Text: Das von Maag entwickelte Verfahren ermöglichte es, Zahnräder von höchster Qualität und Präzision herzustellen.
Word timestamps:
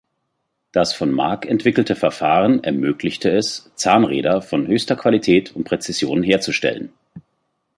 Das 0.71 0.93
von 0.95 1.11
Maag 1.11 1.45
entwickelte 1.45 1.95
Verfahren 1.95 2.63
ermöglichte 2.63 3.29
es, 3.29 3.71
Zahnräder 3.75 4.41
von 4.41 4.65
höchster 4.65 4.95
Qualität 4.95 5.55
und 5.55 5.63
Präzision 5.63 6.23
herzustellen. 6.23 6.91